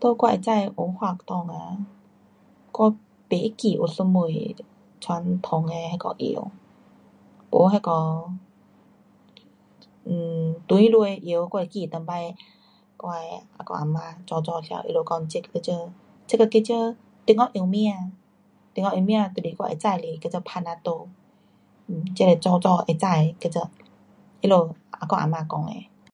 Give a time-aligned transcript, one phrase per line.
[0.00, 1.86] 在我会知的文化内啊，
[2.72, 2.90] 我
[3.28, 4.26] 没会记有什么
[5.00, 6.50] 传统的那个药，
[7.48, 7.90] 没那个
[10.04, 12.12] um 传下的药，我会记上次
[12.98, 15.94] 我的阿公啊嫲早早时头他们讲这种，
[16.26, 18.12] 这个叫做中国药饼。
[18.74, 21.06] 中国药饼就是我会知是叫做 panadol,
[21.86, 23.70] um 这是我早早会知的叫做，
[24.42, 25.86] 他们阿公阿嫲讲的。